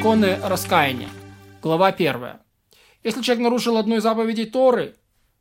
Законы 0.00 0.38
раскаяния. 0.42 1.10
Глава 1.60 1.88
1. 1.88 2.16
Если 3.04 3.20
человек 3.20 3.44
нарушил 3.44 3.76
одну 3.76 3.96
из 3.96 4.02
заповедей 4.02 4.46
Торы, 4.46 4.94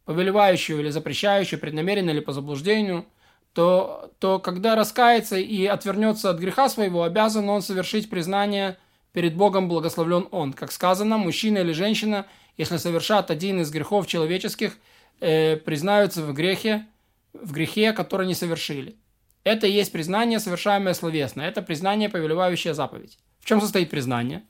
повелевающую 0.03 0.81
или 0.81 0.89
запрещающую, 0.89 1.57
преднамеренно 1.57 2.09
или 2.09 2.19
по 2.19 2.33
заблуждению, 2.33 3.05
то, 3.53 4.11
то 4.19 4.37
когда 4.37 4.75
раскается 4.75 5.37
и 5.37 5.65
отвернется 5.65 6.29
от 6.29 6.39
греха 6.39 6.67
своего, 6.67 7.03
обязан 7.03 7.47
он 7.47 7.61
совершить 7.61 8.09
признание 8.09 8.77
перед 9.13 9.33
Богом 9.33 9.69
благословлен 9.69 10.27
он. 10.31 10.51
Как 10.51 10.73
сказано, 10.73 11.17
мужчина 11.17 11.59
или 11.59 11.71
женщина, 11.71 12.25
если 12.57 12.75
совершат 12.75 13.31
один 13.31 13.61
из 13.61 13.71
грехов 13.71 14.07
человеческих, 14.07 14.77
э, 15.21 15.55
признаются 15.55 16.21
в 16.21 16.33
грехе, 16.33 16.85
в 17.31 17.53
грехе, 17.53 17.93
который 17.93 18.27
не 18.27 18.35
совершили. 18.35 18.97
Это 19.45 19.67
и 19.67 19.71
есть 19.71 19.93
признание, 19.93 20.37
совершаемое 20.37 20.95
словесно. 20.95 21.43
Это 21.43 21.61
признание, 21.61 22.09
повелевающее 22.09 22.73
заповедь. 22.73 23.17
В 23.39 23.45
чем 23.45 23.61
состоит 23.61 23.89
признание? 23.89 24.43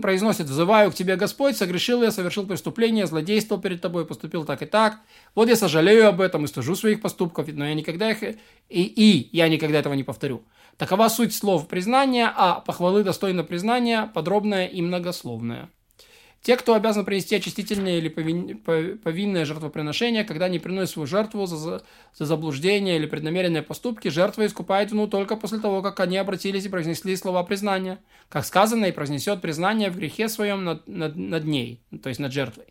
Произносит, 0.00 0.46
взываю 0.46 0.90
к 0.90 0.94
тебе, 0.94 1.16
Господь, 1.16 1.56
согрешил 1.56 2.02
я, 2.02 2.10
совершил 2.10 2.46
преступление, 2.46 3.06
злодействовал 3.06 3.60
перед 3.60 3.80
тобой, 3.80 4.06
поступил 4.06 4.44
так 4.44 4.62
и 4.62 4.66
так. 4.66 5.00
Вот 5.34 5.48
я 5.48 5.56
сожалею 5.56 6.08
об 6.08 6.20
этом 6.20 6.44
и 6.44 6.48
стыжу 6.48 6.74
своих 6.74 7.00
поступков, 7.00 7.46
но 7.48 7.66
я 7.66 7.74
никогда 7.74 8.10
их... 8.10 8.22
И, 8.22 8.82
и 8.82 9.28
я 9.36 9.48
никогда 9.48 9.78
этого 9.78 9.94
не 9.94 10.04
повторю. 10.04 10.42
Такова 10.76 11.08
суть 11.08 11.34
слов 11.34 11.68
признания, 11.68 12.32
а 12.34 12.60
похвалы 12.60 13.02
достойно 13.04 13.44
признания, 13.44 14.10
подробное 14.12 14.66
и 14.66 14.82
многословное. 14.82 15.70
Те, 16.46 16.56
кто 16.56 16.74
обязан 16.74 17.04
принести 17.04 17.34
очистительное 17.34 17.98
или 17.98 18.08
повинное 18.08 19.44
жертвоприношение, 19.44 20.22
когда 20.22 20.48
не 20.48 20.60
приносят 20.60 20.90
свою 20.90 21.08
жертву 21.08 21.44
за, 21.46 21.82
за 22.14 22.24
заблуждение 22.24 22.98
или 22.98 23.06
преднамеренные 23.06 23.62
поступки, 23.62 24.06
жертва 24.06 24.46
искупает 24.46 24.92
вину 24.92 25.08
только 25.08 25.34
после 25.34 25.58
того, 25.58 25.82
как 25.82 25.98
они 25.98 26.16
обратились 26.16 26.64
и 26.64 26.68
произнесли 26.68 27.16
слова 27.16 27.42
признания. 27.42 27.98
Как 28.28 28.44
сказано, 28.44 28.84
и 28.84 28.92
произнесет 28.92 29.40
признание 29.40 29.90
в 29.90 29.96
грехе 29.96 30.28
своем 30.28 30.62
над, 30.62 30.86
над, 30.86 31.16
над 31.16 31.44
ней, 31.46 31.80
то 32.00 32.10
есть 32.10 32.20
над 32.20 32.32
жертвой. 32.32 32.66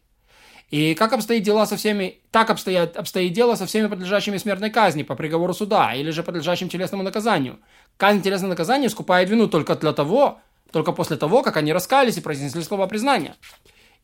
И 0.69 0.95
как 0.95 1.11
обстоит 1.11 1.43
дела 1.43 1.65
со 1.65 1.75
всеми, 1.75 2.21
так 2.31 2.49
обстоят, 2.51 2.95
обстоит 2.95 3.33
дело 3.33 3.55
со 3.55 3.65
всеми 3.65 3.87
подлежащими 3.87 4.37
смертной 4.37 4.69
казни 4.69 5.03
по 5.03 5.15
приговору 5.15 5.53
суда 5.53 5.93
или 5.93 6.11
же 6.11 6.23
подлежащим 6.23 6.69
телесному 6.69 7.03
наказанию. 7.03 7.59
Казнь 7.97 8.21
телесного 8.21 8.51
наказания 8.51 8.87
искупает 8.87 9.29
вину 9.29 9.49
только 9.49 9.75
для 9.75 9.91
того, 9.91 10.39
только 10.75 10.91
после 10.91 11.15
того, 11.15 11.41
как 11.41 11.55
они 11.55 11.71
раскаялись 11.71 12.17
и 12.17 12.21
произнесли 12.21 12.61
слова 12.61 12.85
признания. 12.87 13.37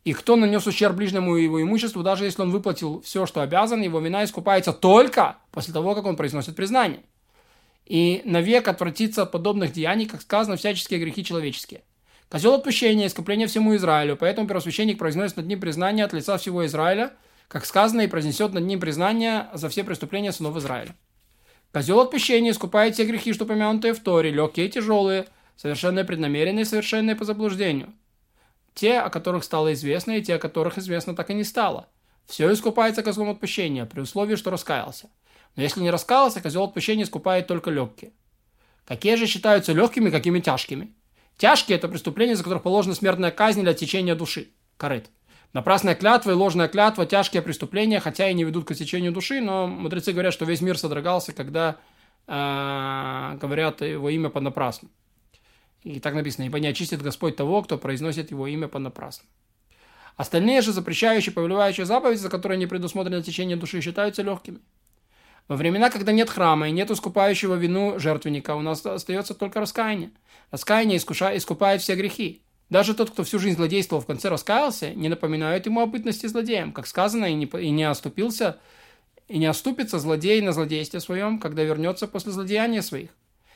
И 0.06 0.14
кто 0.14 0.38
нанес 0.38 0.66
ущерб 0.66 0.96
ближнему 0.96 1.36
его 1.36 1.62
имуществу, 1.62 2.02
даже 2.02 2.24
если 2.24 2.44
он 2.44 2.50
выплатил 2.50 3.02
все, 3.02 3.26
что 3.26 3.42
обязан, 3.42 3.82
его 3.82 4.00
вина 4.00 4.24
искупается 4.24 4.72
только 4.72 5.36
после 5.52 5.74
того, 5.74 5.96
как 5.96 6.06
он 6.06 6.16
произносит 6.16 6.56
признание. 6.56 7.02
И 7.86 8.22
навек 8.24 8.70
отвратится 8.70 9.24
от 9.24 9.34
подобных 9.34 9.74
деяний, 9.74 10.06
как 10.06 10.22
сказано, 10.22 10.56
всяческие 10.56 11.02
грехи 11.02 11.26
человеческие. 11.26 11.82
Козел 12.30 12.54
отпущения, 12.54 13.08
искупление 13.08 13.48
всему 13.48 13.76
Израилю, 13.76 14.16
поэтому 14.16 14.48
первосвященник 14.48 14.98
произносит 14.98 15.36
над 15.36 15.48
ним 15.48 15.60
признание 15.60 16.06
от 16.06 16.14
лица 16.14 16.38
всего 16.38 16.66
Израиля, 16.68 17.12
как 17.50 17.66
сказано, 17.66 18.00
и 18.00 18.08
произнесет 18.08 18.54
над 18.54 18.64
ним 18.64 18.80
признание 18.80 19.50
за 19.52 19.68
все 19.68 19.84
преступления 19.84 20.32
сынов 20.32 20.56
Израиля. 20.56 20.96
Козел 21.74 22.00
отпущения 22.00 22.52
искупает 22.52 22.94
все 22.94 23.04
грехи, 23.04 23.34
что 23.34 23.46
помянутые 23.46 23.94
в 23.94 24.00
Торе, 24.00 24.32
легкие 24.32 24.68
и 24.68 24.70
тяжелые, 24.70 25.28
совершенные 25.62 26.06
преднамеренные 26.06 26.64
и 26.64 26.66
совершенные 26.66 27.16
по 27.16 27.24
заблуждению. 27.24 27.94
Те, 28.74 29.00
о 29.00 29.10
которых 29.12 29.44
стало 29.44 29.74
известно, 29.74 30.14
и 30.14 30.22
те, 30.24 30.36
о 30.36 30.40
которых 30.40 30.80
известно 30.80 31.16
так 31.16 31.30
и 31.30 31.36
не 31.36 31.44
стало. 31.44 31.88
Все 32.26 32.52
искупается 32.52 33.04
козлом 33.04 33.30
отпущения, 33.30 33.86
при 33.86 34.00
условии, 34.00 34.36
что 34.36 34.50
раскаялся. 34.50 35.10
Но 35.56 35.62
если 35.62 35.82
не 35.82 35.92
раскаялся, 35.92 36.42
козел 36.42 36.64
отпущения 36.64 37.04
искупает 37.04 37.46
только 37.46 37.70
легкие. 37.70 38.12
Какие 38.86 39.16
же 39.16 39.28
считаются 39.28 39.74
легкими, 39.74 40.10
какими 40.10 40.40
тяжкими? 40.40 40.96
Тяжкие– 41.38 41.78
это 41.78 41.88
преступления, 41.88 42.36
за 42.36 42.44
которых 42.44 42.64
положена 42.64 42.96
смертная 42.96 43.30
казнь 43.30 43.62
для 43.62 43.76
течения 43.76 44.16
души. 44.16 44.50
Корыт. 44.78 45.12
Напрасная 45.54 45.94
клятва 45.94 46.32
и 46.32 46.34
ложная 46.34 46.70
клятва– 46.70 47.06
тяжкие 47.06 47.44
преступления, 47.44 48.00
хотя 48.00 48.28
и 48.30 48.34
не 48.34 48.46
ведут 48.46 48.66
к 48.66 48.72
отсечению 48.72 49.12
души, 49.12 49.42
но 49.42 49.68
мудрецы 49.68 50.12
говорят, 50.12 50.34
что 50.34 50.46
весь 50.46 50.62
мир 50.62 50.78
содрогался, 50.78 51.34
когда 51.34 51.78
э, 52.26 53.38
говорят 53.40 53.82
его 53.82 54.10
имя 54.10 54.30
понапрасну. 54.30 54.90
И 55.84 56.00
так 56.00 56.14
написано, 56.14 56.46
«Ибо 56.46 56.60
не 56.60 56.68
очистит 56.68 57.02
Господь 57.02 57.36
того, 57.36 57.62
кто 57.64 57.78
произносит 57.78 58.32
его 58.32 58.48
имя 58.48 58.68
понапрасну». 58.68 59.26
Остальные 60.16 60.62
же 60.62 60.74
запрещающие, 60.74 61.34
повелевающие 61.34 61.86
заповеди, 61.86 62.20
за 62.20 62.30
которые 62.30 62.58
не 62.58 62.68
предусмотрено 62.68 63.24
течение 63.24 63.58
души, 63.58 63.82
считаются 63.82 64.22
легкими. 64.22 64.60
Во 65.48 65.56
времена, 65.56 65.90
когда 65.90 66.12
нет 66.12 66.30
храма 66.30 66.70
и 66.70 66.72
нет 66.72 66.92
искупающего 66.92 67.56
вину 67.56 68.00
жертвенника, 68.00 68.56
у 68.56 68.62
нас 68.62 68.86
остается 68.86 69.34
только 69.34 69.60
раскаяние. 69.60 70.12
Раскаяние 70.52 70.98
искуша, 70.98 71.36
искупает 71.36 71.82
все 71.82 71.96
грехи. 71.96 72.44
Даже 72.70 72.94
тот, 72.94 73.10
кто 73.10 73.24
всю 73.24 73.38
жизнь 73.40 73.58
злодействовал, 73.58 74.02
в 74.02 74.06
конце 74.06 74.30
раскаялся, 74.30 74.94
не 74.94 75.10
напоминает 75.10 75.66
ему 75.66 75.82
о 75.82 75.88
бытности 75.88 76.28
злодеем. 76.28 76.72
Как 76.72 76.88
сказано, 76.88 77.26
и 77.26 77.34
не, 77.34 77.46
и 77.46 77.70
не 77.70 77.84
оступился, 77.84 78.60
и 79.28 79.40
не 79.40 79.46
оступится 79.46 80.00
злодей 80.00 80.42
на 80.42 80.54
злодействе 80.54 81.02
своем, 81.02 81.40
когда 81.40 81.64
вернется 81.64 82.08
после 82.08 82.32
злодеяния 82.32 82.82
своих. 82.82 83.10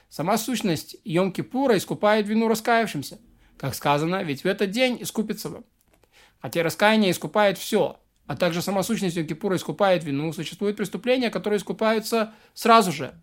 Сама 0.09 0.37
сущность 0.37 0.97
Йом-Кипура 1.05 1.77
искупает 1.77 2.27
вину 2.27 2.47
раскаявшимся. 2.47 3.19
Как 3.57 3.75
сказано, 3.75 4.23
ведь 4.23 4.43
в 4.43 4.45
этот 4.45 4.71
день 4.71 4.97
искупится 5.01 5.49
вам. 5.49 5.65
Хотя 6.39 6.63
раскаяние 6.63 7.11
искупает 7.11 7.57
все, 7.57 7.99
а 8.27 8.35
также 8.35 8.61
сама 8.61 8.83
сущность 8.83 9.17
Йом-Кипура 9.17 9.55
искупает 9.55 10.03
вину, 10.03 10.31
существуют 10.33 10.77
преступления, 10.77 11.29
которые 11.29 11.57
искупаются 11.57 12.33
сразу 12.53 12.91
же. 12.91 13.13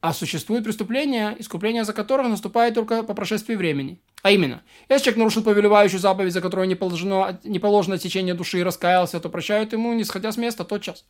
А 0.00 0.12
существуют 0.12 0.64
преступления, 0.64 1.34
искупление 1.38 1.84
за 1.84 1.94
которых 1.94 2.28
наступает 2.28 2.74
только 2.74 3.02
по 3.02 3.14
прошествии 3.14 3.54
времени. 3.54 4.02
А 4.22 4.30
именно, 4.30 4.62
если 4.88 5.04
человек 5.04 5.18
нарушил 5.18 5.42
повелевающую 5.42 5.98
заповедь, 5.98 6.32
за 6.32 6.40
которую 6.40 6.68
не 6.68 6.74
положено, 6.74 7.40
не 7.44 7.58
положено 7.58 7.98
течение 7.98 8.34
души 8.34 8.58
и 8.58 8.62
раскаялся, 8.62 9.20
то 9.20 9.28
прощают 9.28 9.72
ему, 9.72 9.92
не 9.94 10.04
сходя 10.04 10.32
с 10.32 10.36
места, 10.36 10.64
тот 10.64 10.82
час. 10.82 11.06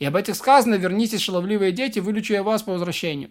И 0.00 0.04
об 0.06 0.16
этих 0.16 0.34
сказано, 0.34 0.74
вернитесь, 0.74 1.20
шаловливые 1.20 1.72
дети, 1.72 1.98
вылечу 1.98 2.32
я 2.32 2.42
вас 2.42 2.62
по 2.62 2.72
возвращению. 2.72 3.30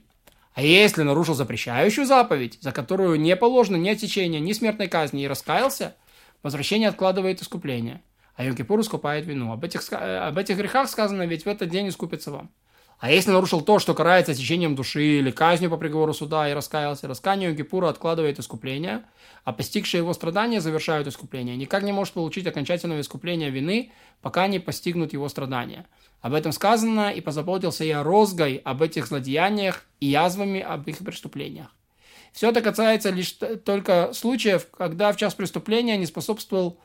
А 0.53 0.61
если 0.61 1.01
нарушил 1.01 1.33
запрещающую 1.33 2.05
заповедь, 2.05 2.59
за 2.61 2.71
которую 2.71 3.19
не 3.19 3.35
положено 3.35 3.75
ни 3.75 3.89
отсечения, 3.89 4.39
ни 4.39 4.53
смертной 4.53 4.87
казни, 4.87 5.23
и 5.23 5.27
раскаялся, 5.27 5.95
возвращение 6.43 6.89
откладывает 6.89 7.41
искупление. 7.41 8.01
А 8.35 8.45
Йом-Кипур 8.45 8.81
искупает 8.81 9.25
вину. 9.25 9.51
Об 9.51 9.65
этих, 9.65 9.81
об 9.91 10.37
этих 10.37 10.57
грехах 10.57 10.89
сказано, 10.89 11.23
ведь 11.23 11.45
в 11.45 11.47
этот 11.47 11.69
день 11.69 11.89
искупится 11.89 12.31
вам. 12.31 12.51
А 12.99 13.09
если 13.09 13.31
нарушил 13.31 13.61
то, 13.61 13.79
что 13.79 13.93
карается 13.93 14.33
течением 14.33 14.75
души 14.75 15.19
или 15.19 15.31
казнью 15.31 15.69
по 15.69 15.77
приговору 15.77 16.13
суда 16.13 16.49
и 16.49 16.53
раскаялся, 16.53 17.07
раскаяние 17.07 17.53
Гипура 17.53 17.87
откладывает 17.87 18.39
искупление, 18.39 19.05
а 19.45 19.53
постигшие 19.53 19.99
его 19.99 20.11
страдания 20.13 20.59
завершают 20.59 21.07
искупление. 21.07 21.55
Никак 21.55 21.83
не 21.83 21.93
может 21.93 22.13
получить 22.13 22.45
окончательного 22.45 22.99
искупления 22.99 23.49
вины, 23.49 23.93
пока 24.21 24.47
не 24.47 24.59
постигнут 24.59 25.13
его 25.13 25.29
страдания. 25.29 25.87
Об 26.19 26.33
этом 26.33 26.51
сказано, 26.51 27.09
и 27.11 27.21
позаботился 27.21 27.85
я 27.85 28.03
розгой 28.03 28.61
об 28.65 28.81
этих 28.81 29.07
злодеяниях 29.07 29.85
и 30.01 30.07
язвами 30.07 30.59
об 30.59 30.85
их 30.89 30.97
преступлениях. 30.97 31.73
Все 32.33 32.49
это 32.49 32.61
касается 32.61 33.11
лишь 33.11 33.31
только 33.63 34.11
случаев, 34.13 34.67
когда 34.71 35.13
в 35.13 35.17
час 35.17 35.33
преступления 35.33 35.95
не 35.95 36.05
способствовал 36.05 36.77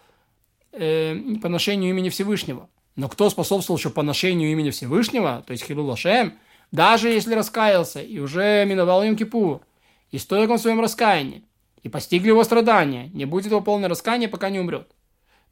э, 0.70 1.16
поношению 1.42 1.90
имени 1.90 2.08
Всевышнего. 2.08 2.68
Но 2.96 3.08
кто 3.08 3.28
способствовал 3.28 3.78
еще 3.78 3.90
поношению 3.90 4.50
имени 4.52 4.70
Всевышнего, 4.70 5.42
то 5.46 5.52
есть 5.52 5.64
Хилул 5.64 5.90
Ашем, 5.90 6.34
даже 6.70 7.08
если 7.08 7.34
раскаялся 7.34 8.00
и 8.00 8.18
уже 8.18 8.64
миновал 8.66 9.02
им 9.02 9.16
Кипур, 9.16 9.60
и 10.10 10.18
стоя 10.18 10.46
в 10.46 10.58
своем 10.58 10.80
раскаянии, 10.80 11.44
и 11.82 11.88
постигли 11.88 12.28
его 12.28 12.44
страдания, 12.44 13.10
не 13.12 13.24
будет 13.24 13.46
его 13.46 13.60
полное 13.60 13.88
раскаяние, 13.88 14.28
пока 14.28 14.48
не 14.48 14.60
умрет. 14.60 14.88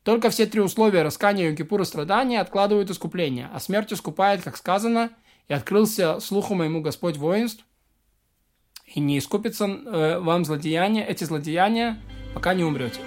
Только 0.03 0.31
все 0.31 0.47
три 0.47 0.61
условия 0.61 1.03
раскаяния 1.03 1.47
Йом 1.47 1.57
Кипура 1.57 1.85
страдания 1.85 2.41
откладывают 2.41 2.91
искупление, 2.91 3.49
а 3.53 3.61
смерть 3.61 3.93
искупает, 3.93 4.43
как 4.43 4.57
сказано, 4.57 5.11
и 5.49 5.53
открылся 5.53 6.19
слуху 6.21 6.55
моему 6.55 6.81
Господь 6.81 7.17
воинств, 7.17 7.65
и 8.87 9.01
не 9.01 9.19
искупится 9.19 9.67
э, 9.67 10.19
вам 10.19 10.45
злодеяния, 10.45 11.05
эти 11.05 11.25
злодеяния, 11.25 11.99
пока 12.35 12.55
не 12.55 12.65
умрете. 12.65 13.01